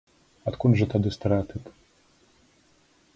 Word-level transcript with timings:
Адкуль 0.51 0.77
жа 0.79 0.87
тады 0.93 1.11
стэрэатып? 1.17 1.69